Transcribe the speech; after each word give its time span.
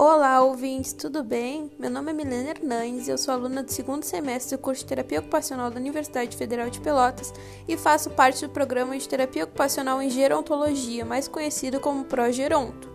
Olá, 0.00 0.40
ouvintes, 0.42 0.92
tudo 0.92 1.24
bem? 1.24 1.72
Meu 1.76 1.90
nome 1.90 2.12
é 2.12 2.14
Milena 2.14 2.50
Hernandes 2.50 3.08
e 3.08 3.10
eu 3.10 3.18
sou 3.18 3.34
aluna 3.34 3.64
do 3.64 3.72
segundo 3.72 4.04
semestre 4.04 4.56
do 4.56 4.62
curso 4.62 4.82
de 4.82 4.88
Terapia 4.90 5.18
Ocupacional 5.18 5.72
da 5.72 5.80
Universidade 5.80 6.36
Federal 6.36 6.70
de 6.70 6.80
Pelotas 6.80 7.34
e 7.66 7.76
faço 7.76 8.08
parte 8.10 8.46
do 8.46 8.52
programa 8.52 8.96
de 8.96 9.08
Terapia 9.08 9.42
Ocupacional 9.42 10.00
em 10.00 10.08
Gerontologia, 10.08 11.04
mais 11.04 11.26
conhecido 11.26 11.80
como 11.80 12.04
Progeronto. 12.04 12.88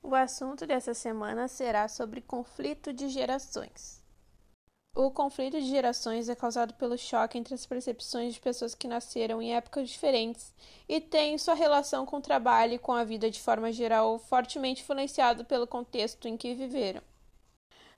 O 0.00 0.14
assunto 0.14 0.68
dessa 0.68 0.94
semana 0.94 1.48
será 1.48 1.88
sobre 1.88 2.20
conflito 2.20 2.92
de 2.92 3.08
gerações. 3.08 4.05
O 4.98 5.10
conflito 5.10 5.60
de 5.60 5.66
gerações 5.66 6.26
é 6.26 6.34
causado 6.34 6.72
pelo 6.72 6.96
choque 6.96 7.36
entre 7.36 7.52
as 7.52 7.66
percepções 7.66 8.32
de 8.32 8.40
pessoas 8.40 8.74
que 8.74 8.88
nasceram 8.88 9.42
em 9.42 9.54
épocas 9.54 9.90
diferentes 9.90 10.54
e 10.88 11.02
têm 11.02 11.36
sua 11.36 11.52
relação 11.52 12.06
com 12.06 12.16
o 12.16 12.22
trabalho 12.22 12.72
e 12.72 12.78
com 12.78 12.92
a 12.92 13.04
vida 13.04 13.30
de 13.30 13.38
forma 13.38 13.70
geral 13.70 14.18
fortemente 14.18 14.80
influenciado 14.80 15.44
pelo 15.44 15.66
contexto 15.66 16.26
em 16.26 16.34
que 16.34 16.54
viveram. 16.54 17.02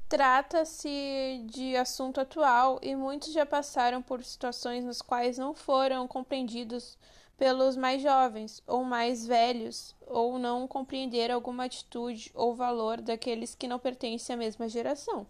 Trata-se 0.09 1.45
de 1.47 1.77
assunto 1.77 2.20
atual 2.20 2.80
e 2.83 2.97
muitos 2.97 3.33
já 3.33 3.47
passaram 3.47 4.03
por 4.03 4.25
situações 4.25 4.84
nas 4.84 5.01
quais 5.01 5.39
não 5.39 5.55
foram 5.55 6.09
compreendidos 6.09 6.98
pelos 7.37 7.77
mais 7.77 8.03
jovens 8.03 8.61
ou 8.67 8.83
mais 8.83 9.25
velhos, 9.25 9.95
ou 10.05 10.37
não 10.37 10.67
compreenderam 10.67 11.37
alguma 11.37 11.67
atitude 11.67 12.33
ou 12.34 12.56
valor 12.56 13.01
daqueles 13.01 13.55
que 13.55 13.69
não 13.69 13.78
pertencem 13.78 14.34
à 14.34 14.37
mesma 14.37 14.69
geração. 14.69 15.28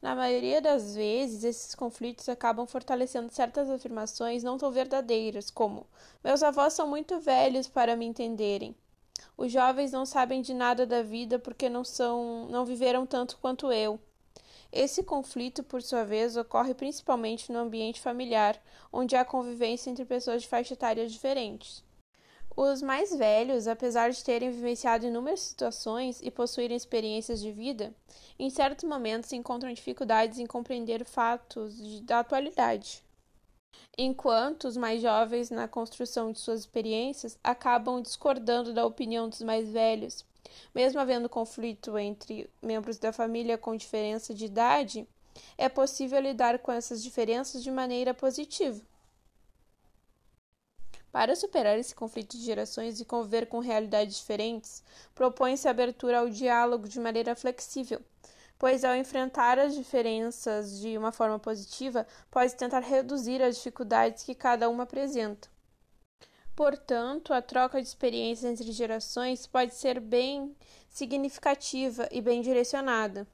Na 0.00 0.14
maioria 0.14 0.60
das 0.60 0.94
vezes, 0.94 1.42
esses 1.42 1.74
conflitos 1.74 2.28
acabam 2.28 2.66
fortalecendo 2.66 3.32
certas 3.32 3.70
afirmações 3.70 4.42
não 4.42 4.58
tão 4.58 4.70
verdadeiras, 4.70 5.50
como: 5.50 5.86
meus 6.22 6.42
avós 6.42 6.74
são 6.74 6.86
muito 6.86 7.18
velhos 7.18 7.66
para 7.66 7.96
me 7.96 8.04
entenderem. 8.04 8.76
Os 9.36 9.50
jovens 9.50 9.92
não 9.92 10.04
sabem 10.04 10.42
de 10.42 10.52
nada 10.52 10.86
da 10.86 11.02
vida 11.02 11.38
porque 11.38 11.68
não 11.68 11.84
são, 11.84 12.46
não 12.50 12.64
viveram 12.64 13.06
tanto 13.06 13.38
quanto 13.38 13.72
eu. 13.72 13.98
Esse 14.72 15.02
conflito, 15.02 15.62
por 15.62 15.82
sua 15.82 16.04
vez, 16.04 16.36
ocorre 16.36 16.74
principalmente 16.74 17.50
no 17.50 17.58
ambiente 17.60 18.00
familiar, 18.00 18.60
onde 18.92 19.16
há 19.16 19.24
convivência 19.24 19.90
entre 19.90 20.04
pessoas 20.04 20.42
de 20.42 20.48
faixa 20.48 20.74
etária 20.74 21.06
diferentes. 21.06 21.85
Os 22.56 22.80
mais 22.80 23.14
velhos, 23.14 23.68
apesar 23.68 24.10
de 24.10 24.24
terem 24.24 24.50
vivenciado 24.50 25.06
inúmeras 25.06 25.40
situações 25.40 26.22
e 26.22 26.30
possuírem 26.30 26.74
experiências 26.74 27.38
de 27.38 27.52
vida, 27.52 27.92
em 28.38 28.48
certos 28.48 28.88
momentos 28.88 29.30
encontram 29.34 29.70
dificuldades 29.74 30.38
em 30.38 30.46
compreender 30.46 31.04
fatos 31.04 32.00
da 32.00 32.20
atualidade. 32.20 33.04
Enquanto 33.98 34.64
os 34.64 34.74
mais 34.74 35.02
jovens, 35.02 35.50
na 35.50 35.68
construção 35.68 36.32
de 36.32 36.38
suas 36.38 36.60
experiências, 36.60 37.38
acabam 37.44 38.00
discordando 38.00 38.72
da 38.72 38.86
opinião 38.86 39.28
dos 39.28 39.42
mais 39.42 39.68
velhos, 39.68 40.24
mesmo 40.74 40.98
havendo 40.98 41.28
conflito 41.28 41.98
entre 41.98 42.48
membros 42.62 42.96
da 42.96 43.12
família 43.12 43.58
com 43.58 43.76
diferença 43.76 44.32
de 44.32 44.46
idade, 44.46 45.06
é 45.58 45.68
possível 45.68 46.20
lidar 46.20 46.58
com 46.60 46.72
essas 46.72 47.02
diferenças 47.02 47.62
de 47.62 47.70
maneira 47.70 48.14
positiva. 48.14 48.80
Para 51.10 51.34
superar 51.34 51.78
esse 51.78 51.94
conflito 51.94 52.36
de 52.36 52.44
gerações 52.44 53.00
e 53.00 53.04
conviver 53.04 53.46
com 53.46 53.58
realidades 53.58 54.16
diferentes, 54.16 54.82
propõe-se 55.14 55.66
a 55.66 55.70
abertura 55.70 56.18
ao 56.20 56.28
diálogo 56.28 56.88
de 56.88 57.00
maneira 57.00 57.34
flexível, 57.34 58.00
pois 58.58 58.84
ao 58.84 58.94
enfrentar 58.94 59.58
as 59.58 59.74
diferenças 59.74 60.78
de 60.80 60.96
uma 60.96 61.12
forma 61.12 61.38
positiva, 61.38 62.06
pode 62.30 62.54
tentar 62.54 62.80
reduzir 62.80 63.42
as 63.42 63.56
dificuldades 63.56 64.24
que 64.24 64.34
cada 64.34 64.68
uma 64.68 64.82
apresenta. 64.82 65.48
Portanto, 66.54 67.34
a 67.34 67.42
troca 67.42 67.82
de 67.82 67.86
experiências 67.86 68.50
entre 68.50 68.72
gerações 68.72 69.46
pode 69.46 69.74
ser 69.74 70.00
bem 70.00 70.56
significativa 70.88 72.08
e 72.10 72.22
bem 72.22 72.40
direcionada. 72.40 73.26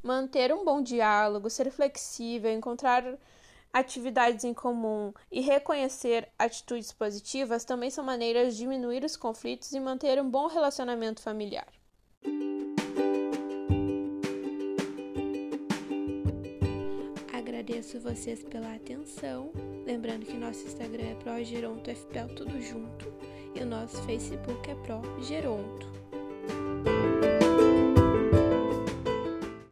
Manter 0.00 0.54
um 0.54 0.64
bom 0.64 0.80
diálogo, 0.80 1.50
ser 1.50 1.68
flexível, 1.72 2.52
encontrar 2.52 3.02
atividades 3.78 4.42
em 4.42 4.54
comum 4.54 5.12
e 5.30 5.42
reconhecer 5.42 6.28
atitudes 6.38 6.92
positivas 6.92 7.64
também 7.64 7.90
são 7.90 8.02
maneiras 8.02 8.54
de 8.54 8.60
diminuir 8.60 9.04
os 9.04 9.16
conflitos 9.16 9.70
e 9.72 9.80
manter 9.80 10.20
um 10.20 10.30
bom 10.30 10.46
relacionamento 10.46 11.20
familiar. 11.20 11.68
Agradeço 17.32 18.00
vocês 18.00 18.42
pela 18.44 18.74
atenção. 18.74 19.50
Lembrando 19.84 20.24
que 20.24 20.36
nosso 20.36 20.64
Instagram 20.64 21.10
é 21.10 21.14
ProGerontoFPL 21.16 22.34
tudo 22.34 22.60
junto 22.62 23.12
e 23.54 23.60
o 23.60 23.66
nosso 23.66 24.02
Facebook 24.04 24.70
é 24.70 24.74
ProGeronto. 24.74 25.95